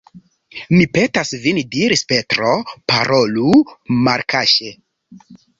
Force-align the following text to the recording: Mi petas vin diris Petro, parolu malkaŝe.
Mi 0.71 0.79
petas 0.97 1.33
vin 1.43 1.59
diris 1.75 2.03
Petro, 2.13 2.55
parolu 2.95 3.55
malkaŝe. 4.09 4.75